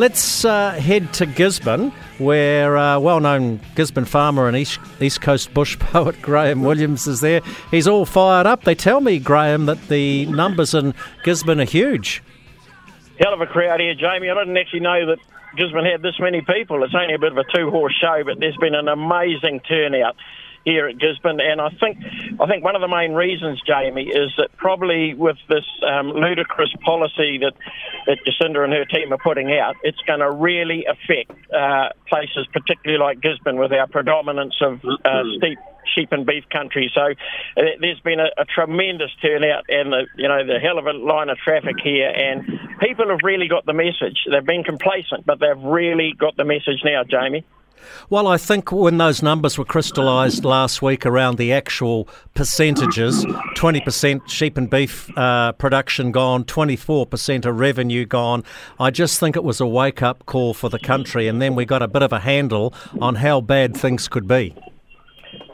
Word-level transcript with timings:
let's 0.00 0.46
uh, 0.46 0.70
head 0.70 1.12
to 1.12 1.26
Gisborne, 1.26 1.92
where 2.16 2.78
uh, 2.78 2.98
well-known 2.98 3.60
Gisborne 3.74 4.06
farmer 4.06 4.48
and 4.48 4.56
East, 4.56 4.80
East 4.98 5.20
Coast 5.20 5.52
bush 5.52 5.78
poet 5.78 6.20
Graeme 6.22 6.62
Williams 6.62 7.06
is 7.06 7.20
there. 7.20 7.42
He's 7.70 7.86
all 7.86 8.06
fired 8.06 8.46
up. 8.46 8.64
They 8.64 8.74
tell 8.74 9.02
me, 9.02 9.18
Graeme, 9.18 9.66
that 9.66 9.88
the 9.88 10.24
numbers 10.26 10.72
in 10.72 10.94
Gisborne 11.22 11.60
are 11.60 11.64
huge. 11.64 12.22
Hell 13.18 13.34
of 13.34 13.42
a 13.42 13.46
crowd 13.46 13.80
here, 13.80 13.94
Jamie. 13.94 14.30
I 14.30 14.34
didn't 14.34 14.56
actually 14.56 14.80
know 14.80 15.04
that 15.04 15.18
Gisborne 15.58 15.84
had 15.84 16.00
this 16.00 16.18
many 16.18 16.40
people. 16.40 16.82
It's 16.82 16.94
only 16.94 17.12
a 17.12 17.18
bit 17.18 17.32
of 17.32 17.38
a 17.38 17.44
two-horse 17.54 17.94
show, 18.00 18.22
but 18.24 18.40
there's 18.40 18.56
been 18.56 18.74
an 18.74 18.88
amazing 18.88 19.60
turnout 19.68 20.16
here 20.64 20.86
at 20.86 20.98
Gisborne, 20.98 21.40
and 21.40 21.60
I 21.60 21.70
think 21.80 21.98
I 22.40 22.46
think 22.46 22.62
one 22.64 22.76
of 22.76 22.82
the 22.82 22.88
main 22.88 23.12
reasons, 23.12 23.60
Jamie, 23.66 24.08
is 24.08 24.32
that 24.36 24.54
probably 24.56 25.14
with 25.14 25.36
this 25.48 25.64
um, 25.86 26.08
ludicrous 26.08 26.72
policy 26.84 27.38
that 27.38 27.54
that 28.06 28.18
Jacinda 28.26 28.64
and 28.64 28.72
her 28.72 28.84
team 28.84 29.12
are 29.12 29.18
putting 29.18 29.52
out, 29.52 29.76
it's 29.82 30.00
going 30.06 30.20
to 30.20 30.30
really 30.30 30.86
affect 30.86 31.32
uh, 31.52 31.90
places, 32.08 32.46
particularly 32.52 33.02
like 33.02 33.20
Gisborne, 33.20 33.58
with 33.58 33.72
our 33.72 33.86
predominance 33.86 34.54
of 34.60 34.80
uh, 34.84 35.22
steep 35.38 35.58
sheep 35.94 36.12
and 36.12 36.26
beef 36.26 36.44
country. 36.52 36.90
So 36.94 37.02
uh, 37.02 37.62
there's 37.80 38.00
been 38.00 38.20
a, 38.20 38.28
a 38.36 38.44
tremendous 38.44 39.10
turnout 39.22 39.64
and 39.68 39.92
the, 39.92 40.06
you 40.16 40.28
know 40.28 40.46
the 40.46 40.58
hell 40.58 40.78
of 40.78 40.86
a 40.86 40.92
line 40.92 41.30
of 41.30 41.38
traffic 41.38 41.76
here, 41.82 42.10
and 42.10 42.44
people 42.80 43.08
have 43.08 43.20
really 43.22 43.48
got 43.48 43.66
the 43.66 43.72
message. 43.72 44.18
They've 44.30 44.44
been 44.44 44.64
complacent, 44.64 45.26
but 45.26 45.40
they've 45.40 45.62
really 45.62 46.14
got 46.18 46.36
the 46.36 46.44
message 46.44 46.82
now, 46.84 47.04
Jamie. 47.04 47.44
Well, 48.08 48.26
I 48.26 48.36
think 48.36 48.72
when 48.72 48.98
those 48.98 49.22
numbers 49.22 49.58
were 49.58 49.64
crystallised 49.64 50.44
last 50.44 50.82
week 50.82 51.06
around 51.06 51.38
the 51.38 51.52
actual 51.52 52.08
percentages 52.34 53.24
20% 53.24 54.28
sheep 54.28 54.56
and 54.56 54.68
beef 54.68 55.10
uh, 55.16 55.52
production 55.52 56.12
gone, 56.12 56.44
24% 56.44 57.46
of 57.46 57.58
revenue 57.58 58.06
gone 58.06 58.44
I 58.78 58.90
just 58.90 59.20
think 59.20 59.36
it 59.36 59.44
was 59.44 59.60
a 59.60 59.66
wake 59.66 60.02
up 60.02 60.26
call 60.26 60.54
for 60.54 60.68
the 60.68 60.78
country, 60.78 61.28
and 61.28 61.40
then 61.40 61.54
we 61.54 61.64
got 61.64 61.82
a 61.82 61.88
bit 61.88 62.02
of 62.02 62.12
a 62.12 62.20
handle 62.20 62.74
on 63.00 63.16
how 63.16 63.40
bad 63.40 63.76
things 63.76 64.08
could 64.08 64.26
be. 64.26 64.54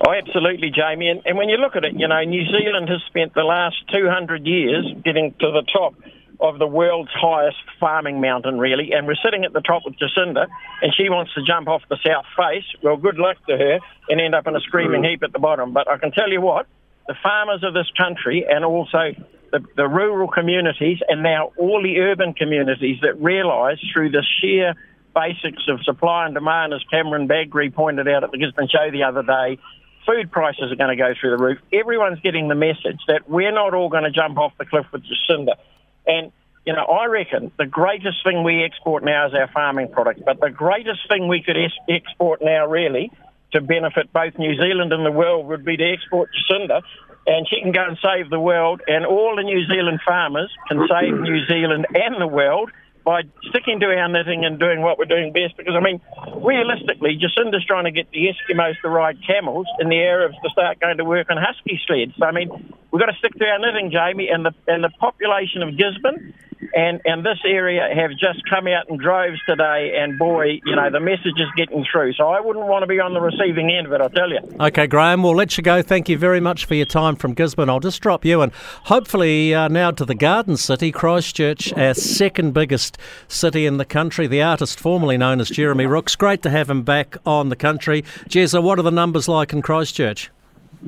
Oh, 0.06 0.12
absolutely, 0.12 0.70
Jamie. 0.70 1.08
And, 1.08 1.22
and 1.24 1.36
when 1.36 1.48
you 1.48 1.56
look 1.56 1.76
at 1.76 1.84
it, 1.84 1.94
you 1.94 2.06
know, 2.06 2.22
New 2.22 2.44
Zealand 2.44 2.88
has 2.88 3.00
spent 3.06 3.34
the 3.34 3.42
last 3.42 3.76
200 3.92 4.46
years 4.46 4.86
getting 5.04 5.34
to 5.40 5.50
the 5.50 5.62
top 5.72 5.94
of 6.40 6.58
the 6.58 6.66
world's 6.66 7.10
highest 7.12 7.58
farming 7.78 8.20
mountain, 8.20 8.58
really, 8.58 8.92
and 8.92 9.06
we're 9.06 9.20
sitting 9.24 9.44
at 9.44 9.52
the 9.52 9.60
top 9.60 9.82
with 9.84 9.94
Jacinda, 9.98 10.46
and 10.82 10.94
she 10.94 11.08
wants 11.08 11.32
to 11.34 11.42
jump 11.42 11.68
off 11.68 11.82
the 11.88 11.98
south 12.04 12.26
face. 12.36 12.64
Well, 12.82 12.96
good 12.96 13.18
luck 13.18 13.36
to 13.48 13.56
her, 13.56 13.78
and 14.08 14.20
end 14.20 14.34
up 14.34 14.46
in 14.46 14.56
a 14.56 14.60
screaming 14.60 15.02
mm. 15.02 15.10
heap 15.10 15.22
at 15.22 15.32
the 15.32 15.38
bottom. 15.38 15.72
But 15.72 15.88
I 15.88 15.98
can 15.98 16.12
tell 16.12 16.30
you 16.30 16.40
what, 16.40 16.66
the 17.06 17.14
farmers 17.22 17.62
of 17.62 17.74
this 17.74 17.90
country, 17.96 18.44
and 18.48 18.64
also 18.64 19.14
the, 19.52 19.64
the 19.76 19.88
rural 19.88 20.28
communities, 20.28 20.98
and 21.08 21.22
now 21.22 21.52
all 21.58 21.82
the 21.82 21.98
urban 21.98 22.34
communities 22.34 22.98
that 23.02 23.20
realise 23.20 23.78
through 23.92 24.10
the 24.10 24.24
sheer 24.40 24.74
basics 25.14 25.62
of 25.68 25.82
supply 25.82 26.26
and 26.26 26.34
demand, 26.34 26.74
as 26.74 26.82
Cameron 26.90 27.26
Bagrie 27.26 27.74
pointed 27.74 28.06
out 28.08 28.22
at 28.22 28.30
the 28.30 28.38
Gisborne 28.38 28.68
show 28.68 28.90
the 28.90 29.04
other 29.04 29.22
day, 29.22 29.58
food 30.06 30.30
prices 30.30 30.70
are 30.70 30.76
going 30.76 30.96
to 30.96 31.02
go 31.02 31.14
through 31.18 31.36
the 31.36 31.42
roof. 31.42 31.58
Everyone's 31.72 32.20
getting 32.20 32.48
the 32.48 32.54
message 32.54 33.00
that 33.08 33.28
we're 33.28 33.52
not 33.52 33.74
all 33.74 33.88
going 33.88 34.04
to 34.04 34.10
jump 34.10 34.38
off 34.38 34.52
the 34.58 34.64
cliff 34.64 34.86
with 34.92 35.02
Jacinda. 35.02 35.54
And, 36.06 36.32
you 36.64 36.72
know, 36.72 36.84
I 36.84 37.06
reckon 37.06 37.52
the 37.58 37.66
greatest 37.66 38.22
thing 38.24 38.44
we 38.44 38.64
export 38.64 39.04
now 39.04 39.26
is 39.26 39.34
our 39.34 39.48
farming 39.48 39.88
product, 39.88 40.24
but 40.24 40.40
the 40.40 40.50
greatest 40.50 41.08
thing 41.08 41.28
we 41.28 41.42
could 41.42 41.56
es- 41.56 41.72
export 41.88 42.40
now, 42.42 42.66
really, 42.66 43.10
to 43.52 43.60
benefit 43.60 44.12
both 44.12 44.38
New 44.38 44.56
Zealand 44.56 44.92
and 44.92 45.04
the 45.04 45.12
world 45.12 45.46
would 45.46 45.64
be 45.64 45.76
to 45.76 45.92
export 45.92 46.30
Jacinda, 46.34 46.82
and 47.26 47.48
she 47.48 47.60
can 47.60 47.72
go 47.72 47.84
and 47.84 47.98
save 48.02 48.30
the 48.30 48.40
world, 48.40 48.82
and 48.86 49.04
all 49.06 49.36
the 49.36 49.42
New 49.42 49.66
Zealand 49.66 50.00
farmers 50.06 50.50
can 50.68 50.86
save 50.88 51.14
New 51.14 51.46
Zealand 51.46 51.86
and 51.94 52.20
the 52.20 52.26
world 52.26 52.70
by 53.06 53.22
sticking 53.50 53.78
to 53.78 53.86
our 53.86 54.08
knitting 54.08 54.44
and 54.44 54.58
doing 54.58 54.82
what 54.82 54.98
we're 54.98 55.06
doing 55.06 55.32
best. 55.32 55.56
Because, 55.56 55.74
I 55.78 55.80
mean, 55.80 56.00
realistically, 56.42 57.14
Jacinda's 57.14 57.64
trying 57.64 57.84
to 57.84 57.92
get 57.92 58.10
the 58.10 58.26
Eskimos 58.26 58.74
to 58.82 58.88
ride 58.88 59.16
camels 59.24 59.66
and 59.78 59.90
the 59.90 60.02
Arabs 60.02 60.34
to 60.42 60.50
start 60.50 60.80
going 60.80 60.98
to 60.98 61.04
work 61.04 61.30
on 61.30 61.36
husky 61.38 61.80
sleds. 61.86 62.12
So, 62.18 62.26
I 62.26 62.32
mean, 62.32 62.50
we've 62.90 63.00
got 63.00 63.06
to 63.06 63.16
stick 63.18 63.32
to 63.34 63.44
our 63.46 63.60
knitting, 63.60 63.92
Jamie, 63.92 64.28
and 64.28 64.44
the, 64.44 64.52
and 64.66 64.82
the 64.82 64.90
population 64.90 65.62
of 65.62 65.78
Gisborne 65.78 66.34
and, 66.76 67.00
and 67.06 67.24
this 67.24 67.38
area 67.46 67.88
have 67.94 68.10
just 68.10 68.42
come 68.48 68.66
out 68.66 68.88
in 68.90 68.98
droves 68.98 69.40
today, 69.48 69.94
and 69.98 70.18
boy, 70.18 70.60
you 70.64 70.76
know, 70.76 70.90
the 70.90 71.00
message 71.00 71.38
is 71.38 71.48
getting 71.56 71.84
through. 71.90 72.12
So 72.12 72.28
I 72.28 72.40
wouldn't 72.40 72.66
want 72.66 72.82
to 72.82 72.86
be 72.86 73.00
on 73.00 73.14
the 73.14 73.20
receiving 73.20 73.72
end 73.72 73.86
of 73.86 73.92
it, 73.94 74.02
I'll 74.02 74.10
tell 74.10 74.30
you. 74.30 74.40
Okay, 74.60 74.86
Graeme, 74.86 75.22
we'll 75.22 75.34
let 75.34 75.56
you 75.56 75.62
go. 75.62 75.80
Thank 75.80 76.10
you 76.10 76.18
very 76.18 76.38
much 76.38 76.66
for 76.66 76.74
your 76.74 76.86
time 76.86 77.16
from 77.16 77.32
Gisborne. 77.32 77.70
I'll 77.70 77.80
just 77.80 78.02
drop 78.02 78.24
you 78.24 78.42
and 78.42 78.52
hopefully 78.84 79.54
uh, 79.54 79.68
now 79.68 79.90
to 79.90 80.04
the 80.04 80.14
Garden 80.14 80.58
City, 80.58 80.92
Christchurch, 80.92 81.72
our 81.72 81.94
second 81.94 82.52
biggest 82.52 82.98
city 83.26 83.64
in 83.64 83.78
the 83.78 83.86
country. 83.86 84.26
The 84.26 84.42
artist 84.42 84.78
formerly 84.78 85.16
known 85.16 85.40
as 85.40 85.48
Jeremy 85.48 85.86
Rookes. 85.86 86.14
Great 86.14 86.42
to 86.42 86.50
have 86.50 86.68
him 86.68 86.82
back 86.82 87.16
on 87.24 87.48
the 87.48 87.56
country. 87.56 88.02
Jezza, 88.28 88.62
what 88.62 88.78
are 88.78 88.82
the 88.82 88.90
numbers 88.90 89.28
like 89.28 89.54
in 89.54 89.62
Christchurch? 89.62 90.30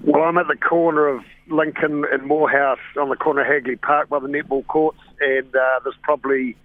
Well, 0.04 0.22
I'm 0.22 0.38
at 0.38 0.46
the 0.48 0.56
corner 0.56 1.06
of 1.08 1.22
Lincoln 1.48 2.04
and 2.12 2.26
Moorhouse 2.26 2.78
on 3.00 3.08
the 3.08 3.16
corner 3.16 3.42
of 3.42 3.46
Hagley 3.46 3.76
Park 3.76 4.08
by 4.08 4.18
the 4.20 4.28
netball 4.28 4.66
courts, 4.66 4.98
and 5.20 5.46
uh, 5.54 5.80
there's 5.82 5.96
probably 6.02 6.56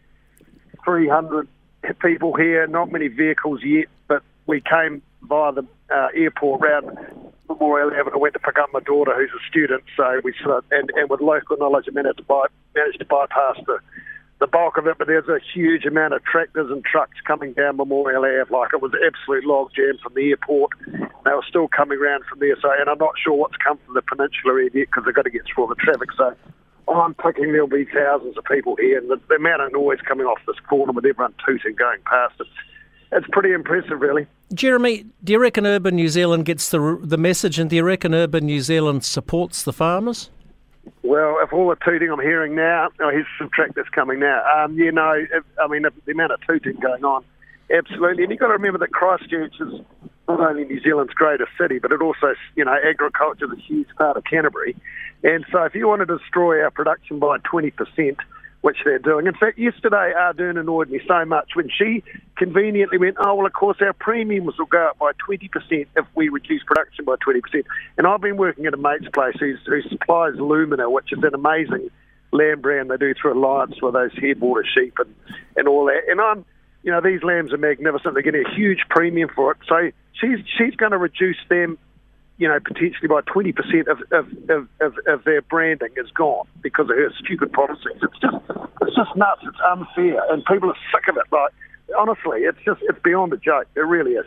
300 0.83 1.47
people 2.01 2.35
here. 2.35 2.67
Not 2.67 2.91
many 2.91 3.07
vehicles 3.07 3.61
yet, 3.63 3.87
but 4.07 4.23
we 4.45 4.61
came 4.61 5.01
via 5.21 5.53
the 5.53 5.65
uh, 5.93 6.07
airport 6.15 6.61
round 6.61 6.97
Memorial 7.47 7.91
Avenue. 7.91 8.17
Went 8.17 8.33
to 8.33 8.39
pick 8.39 8.57
up 8.57 8.69
my 8.73 8.81
daughter, 8.81 9.15
who's 9.15 9.31
a 9.31 9.43
student. 9.49 9.83
So 9.95 10.21
we 10.23 10.33
sort 10.43 10.57
of, 10.57 10.65
and, 10.71 10.91
and 10.95 11.09
with 11.09 11.21
local 11.21 11.57
knowledge, 11.57 11.85
I 11.87 11.91
managed 11.91 12.17
to, 12.17 12.23
by, 12.23 12.45
managed 12.75 12.99
to 12.99 13.05
bypass 13.05 13.57
the 13.65 13.79
the 14.39 14.47
bulk 14.47 14.77
of 14.77 14.87
it, 14.87 14.97
but 14.97 15.07
there's 15.07 15.29
a 15.29 15.39
huge 15.53 15.85
amount 15.85 16.13
of 16.13 16.21
tractors 16.25 16.69
and 16.69 16.83
trucks 16.83 17.15
coming 17.25 17.53
down 17.53 17.77
Memorial 17.77 18.25
Ave. 18.25 18.53
Like 18.53 18.73
it 18.73 18.81
was 18.81 18.91
absolute 19.05 19.45
log 19.45 19.71
jam 19.73 19.97
from 20.03 20.13
the 20.15 20.31
airport. 20.31 20.71
They 21.25 21.31
were 21.31 21.45
still 21.47 21.67
coming 21.67 21.99
around 21.99 22.25
from 22.25 22.39
there. 22.39 22.55
So, 22.61 22.69
and 22.71 22.89
I'm 22.89 22.97
not 22.97 23.13
sure 23.23 23.33
what's 23.33 23.55
come 23.57 23.77
from 23.85 23.93
the 23.95 24.01
peninsula 24.01 24.53
area 24.53 24.69
yet 24.73 24.87
because 24.87 25.05
they've 25.05 25.15
got 25.15 25.25
to 25.25 25.31
get 25.31 25.43
through 25.45 25.63
all 25.63 25.69
the 25.69 25.75
traffic. 25.75 26.09
So, 26.17 26.35
I'm 26.87 27.13
thinking 27.15 27.51
there'll 27.51 27.67
be 27.67 27.85
thousands 27.85 28.37
of 28.37 28.43
people 28.45 28.75
here, 28.75 28.97
and 28.97 29.09
the, 29.09 29.19
the 29.29 29.35
amount 29.35 29.61
of 29.61 29.71
noise 29.71 29.99
coming 30.07 30.25
off 30.25 30.39
this 30.45 30.59
corner 30.67 30.91
with 30.91 31.05
everyone 31.05 31.33
tooting 31.45 31.75
going 31.75 31.99
past 32.05 32.35
it's 32.39 32.49
it's 33.15 33.27
pretty 33.31 33.51
impressive, 33.51 34.01
really. 34.01 34.25
Jeremy, 34.53 35.05
do 35.23 35.33
you 35.33 35.39
reckon 35.39 35.67
Urban 35.67 35.95
New 35.95 36.09
Zealand 36.09 36.45
gets 36.45 36.69
the 36.69 36.99
the 37.01 37.17
message, 37.17 37.59
and 37.59 37.69
do 37.69 37.75
you 37.75 37.83
reckon 37.83 38.13
Urban 38.13 38.45
New 38.45 38.61
Zealand 38.61 39.03
supports 39.03 39.63
the 39.63 39.73
farmers? 39.73 40.29
Well, 41.03 41.37
if 41.41 41.53
all 41.53 41.69
the 41.69 41.75
tooting 41.75 42.09
I'm 42.09 42.19
hearing 42.19 42.55
now, 42.55 42.89
oh, 42.99 43.09
here's 43.09 43.25
some 43.37 43.49
tractors 43.53 43.87
coming 43.93 44.19
now. 44.19 44.43
Um, 44.57 44.77
you 44.77 44.91
know, 44.91 45.13
if, 45.13 45.43
I 45.61 45.67
mean, 45.67 45.83
the 45.83 46.11
amount 46.11 46.33
of 46.33 46.41
tooting 46.45 46.77
going 46.79 47.05
on, 47.05 47.23
absolutely. 47.73 48.23
And 48.23 48.31
you've 48.31 48.39
got 48.39 48.47
to 48.47 48.53
remember 48.53 48.79
that 48.79 48.91
Christchurch 48.91 49.53
is 49.61 49.79
not 50.27 50.39
only 50.39 50.65
New 50.65 50.81
Zealand's 50.81 51.13
greatest 51.13 51.51
city, 51.59 51.79
but 51.79 51.91
it 51.91 52.01
also, 52.01 52.33
you 52.55 52.65
know, 52.65 52.75
agriculture 52.87 53.45
is 53.45 53.51
a 53.57 53.61
huge 53.61 53.87
part 53.97 54.17
of 54.17 54.23
Canterbury. 54.23 54.75
And 55.23 55.45
so 55.51 55.63
if 55.63 55.75
you 55.75 55.87
want 55.87 56.07
to 56.07 56.17
destroy 56.17 56.61
our 56.63 56.71
production 56.71 57.19
by 57.19 57.37
20%, 57.39 58.17
which 58.63 58.77
they're 58.85 58.97
doing. 58.97 59.27
In 59.27 59.33
fact, 59.33 59.59
yesterday 59.59 60.13
Ardern 60.15 60.57
annoyed 60.57 60.89
me 60.89 61.01
so 61.05 61.25
much 61.25 61.49
when 61.53 61.69
she 61.69 62.01
conveniently 62.37 62.97
went, 62.97 63.17
oh, 63.19 63.35
well, 63.35 63.45
of 63.45 63.51
course, 63.51 63.75
our 63.81 63.91
premiums 63.91 64.57
will 64.57 64.67
go 64.67 64.87
up 64.87 64.97
by 64.97 65.11
20% 65.29 65.49
if 65.69 66.05
we 66.15 66.29
reduce 66.29 66.63
production 66.63 67.03
by 67.03 67.15
20%. 67.17 67.41
And 67.97 68.07
I've 68.07 68.21
been 68.21 68.37
working 68.37 68.65
at 68.65 68.73
a 68.73 68.77
mate's 68.77 69.09
place 69.13 69.35
who 69.37 69.57
supplies 69.89 70.35
Lumina, 70.37 70.89
which 70.89 71.11
is 71.11 71.19
an 71.23 71.35
amazing 71.35 71.91
lamb 72.31 72.61
brand 72.61 72.89
they 72.89 72.95
do 72.95 73.13
through 73.13 73.33
Alliance 73.33 73.75
with 73.81 73.95
those 73.95 74.13
headwater 74.13 74.63
sheep 74.73 74.97
and, 74.97 75.13
and 75.57 75.67
all 75.67 75.85
that. 75.87 76.03
And 76.09 76.21
I'm, 76.21 76.45
you 76.83 76.91
know, 76.91 77.01
these 77.01 77.23
lambs 77.23 77.53
are 77.53 77.57
magnificent. 77.57 78.13
They're 78.13 78.23
getting 78.23 78.45
a 78.45 78.55
huge 78.55 78.79
premium 78.89 79.29
for 79.33 79.51
it. 79.51 79.57
So 79.67 79.91
she's, 80.13 80.39
she's 80.57 80.75
going 80.75 80.91
to 80.91 80.97
reduce 80.97 81.39
them 81.49 81.77
you 82.37 82.47
know, 82.47 82.59
potentially 82.59 83.07
by 83.07 83.21
20% 83.21 83.87
of, 83.87 83.99
of, 84.11 84.49
of, 84.49 84.67
of, 84.81 84.93
of 85.07 85.23
their 85.23 85.41
branding 85.41 85.89
is 85.97 86.09
gone 86.11 86.45
because 86.61 86.89
of 86.89 86.95
her 86.95 87.11
stupid 87.23 87.53
policies. 87.53 87.97
It's 88.01 88.19
just, 88.19 88.35
it's 88.81 88.95
just 88.95 89.15
nuts. 89.15 89.41
It's 89.43 89.57
unfair, 89.71 90.21
and 90.31 90.43
people 90.45 90.69
are 90.69 90.77
sick 90.91 91.07
of 91.09 91.17
it. 91.17 91.23
Like, 91.31 91.53
honestly, 91.97 92.41
it's 92.41 92.57
just, 92.65 92.81
it's 92.83 92.99
beyond 93.03 93.33
a 93.33 93.37
joke. 93.37 93.67
It 93.75 93.81
really 93.81 94.13
is. 94.13 94.25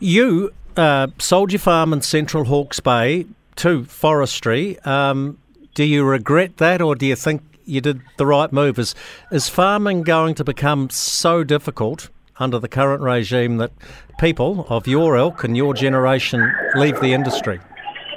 You 0.00 0.52
uh, 0.76 1.08
sold 1.18 1.52
your 1.52 1.60
farm 1.60 1.92
in 1.92 2.00
Central 2.00 2.44
Hawke's 2.44 2.80
Bay 2.80 3.26
to 3.56 3.84
forestry. 3.84 4.78
Um, 4.80 5.38
do 5.74 5.84
you 5.84 6.04
regret 6.04 6.56
that, 6.56 6.80
or 6.80 6.94
do 6.94 7.06
you 7.06 7.16
think 7.16 7.42
you 7.72 7.80
did 7.80 8.02
the 8.18 8.26
right 8.26 8.52
move? 8.52 8.78
Is, 8.78 8.94
is 9.30 9.48
farming 9.48 10.02
going 10.02 10.34
to 10.36 10.44
become 10.44 10.90
so 10.90 11.42
difficult 11.42 12.10
under 12.38 12.58
the 12.58 12.68
current 12.68 13.02
regime 13.02 13.56
that 13.56 13.72
people 14.18 14.66
of 14.68 14.86
your 14.86 15.16
ilk 15.16 15.42
and 15.44 15.56
your 15.56 15.74
generation 15.74 16.52
leave 16.74 17.00
the 17.00 17.12
industry? 17.12 17.60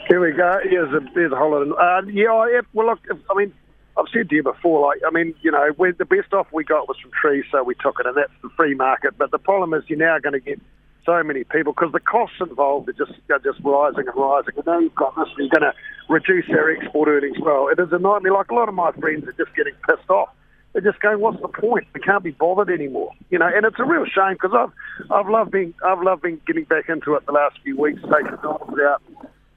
Here 0.07 0.19
we 0.19 0.33
go. 0.33 0.59
Here's 0.63 0.93
a, 0.93 0.99
here's 1.13 1.31
a 1.31 1.35
whole 1.35 1.51
lot 1.51 1.61
of. 1.61 1.71
Uh, 1.71 2.07
yeah, 2.11 2.61
well, 2.73 2.87
look, 2.87 2.99
I 3.29 3.33
mean, 3.35 3.53
I've 3.97 4.05
said 4.13 4.29
to 4.29 4.35
you 4.35 4.43
before, 4.43 4.87
like, 4.87 4.99
I 5.07 5.11
mean, 5.11 5.33
you 5.41 5.51
know, 5.51 5.69
the 5.77 6.05
best 6.05 6.33
offer 6.33 6.49
we 6.51 6.63
got 6.63 6.87
was 6.87 6.97
from 6.99 7.11
trees, 7.11 7.45
so 7.51 7.63
we 7.63 7.75
took 7.75 7.99
it, 7.99 8.05
and 8.05 8.15
that's 8.15 8.31
the 8.43 8.49
free 8.57 8.75
market. 8.75 9.17
But 9.17 9.31
the 9.31 9.39
problem 9.39 9.73
is, 9.73 9.83
you're 9.87 9.97
now 9.97 10.19
going 10.19 10.33
to 10.33 10.39
get 10.39 10.59
so 11.05 11.23
many 11.23 11.43
people 11.43 11.73
because 11.73 11.91
the 11.91 11.99
costs 11.99 12.37
involved 12.41 12.89
are 12.89 12.93
just 12.93 13.13
are 13.29 13.39
just 13.39 13.59
rising 13.63 14.07
and 14.07 14.15
rising. 14.15 14.53
And 14.57 14.65
now 14.65 14.79
you've 14.79 14.95
got 14.95 15.15
this, 15.15 15.27
you're 15.37 15.49
going 15.49 15.71
to 15.71 15.73
reduce 16.09 16.47
their 16.47 16.71
export 16.71 17.07
earnings. 17.07 17.37
Well, 17.39 17.69
it 17.69 17.79
is 17.79 17.91
a 17.91 17.99
nightmare. 17.99 18.33
Like 18.33 18.51
a 18.51 18.55
lot 18.55 18.69
of 18.69 18.75
my 18.75 18.91
friends 18.93 19.27
are 19.27 19.33
just 19.33 19.55
getting 19.55 19.73
pissed 19.87 20.09
off 20.09 20.29
they're 20.75 20.91
just 20.91 21.01
going, 21.01 21.21
"What's 21.21 21.41
the 21.41 21.47
point? 21.47 21.87
We 21.93 22.01
can't 22.01 22.21
be 22.21 22.31
bothered 22.31 22.69
anymore." 22.69 23.11
You 23.29 23.39
know, 23.39 23.47
and 23.47 23.65
it's 23.65 23.79
a 23.79 23.85
real 23.85 24.03
shame 24.03 24.33
because 24.33 24.51
I've 24.53 25.09
I've 25.09 25.29
loved 25.29 25.51
being 25.51 25.73
I've 25.85 26.01
loved 26.01 26.23
being 26.23 26.41
getting 26.45 26.65
back 26.65 26.89
into 26.89 27.15
it 27.15 27.25
the 27.25 27.31
last 27.31 27.57
few 27.63 27.77
weeks, 27.77 28.01
taking 28.01 28.35
dogs 28.43 28.73
out, 28.81 29.01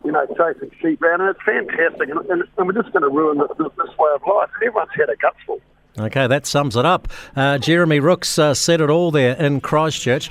you 0.04 0.12
know, 0.12 0.24
chasing 0.28 0.70
sheep 0.80 1.02
around, 1.02 1.22
and 1.22 1.30
it's 1.30 1.44
fantastic. 1.44 2.08
And, 2.08 2.20
and, 2.30 2.44
and 2.56 2.66
we're 2.68 2.80
just 2.80 2.92
going 2.92 3.02
to 3.02 3.08
ruin 3.08 3.38
this, 3.38 3.48
this, 3.58 3.98
way 3.98 4.10
of 4.14 4.22
life. 4.28 4.48
Everyone's 4.64 4.90
had 4.94 5.08
a 5.08 5.16
gutsful. 5.16 5.60
Okay, 5.98 6.28
that 6.28 6.46
sums 6.46 6.76
it 6.76 6.86
up. 6.86 7.08
Uh, 7.34 7.58
Jeremy 7.58 7.98
Rookes 7.98 8.38
uh, 8.38 8.54
said 8.54 8.80
it 8.80 8.88
all 8.88 9.10
there 9.10 9.34
in 9.34 9.60
Christchurch. 9.60 10.30